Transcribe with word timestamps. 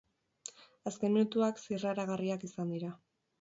Azken 0.91 1.13
minutuak 1.17 1.61
zirraragarriak 1.67 2.47
izan 2.49 2.73
dira. 2.77 2.91